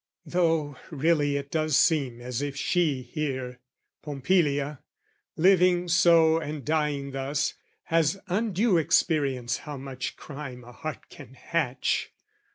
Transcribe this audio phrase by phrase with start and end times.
[0.25, 3.59] Though really it does seem as if she here,
[4.01, 4.79] Pompilia,
[5.37, 12.09] living so and dying thus, Has undue experience how much crime A heart can hatch.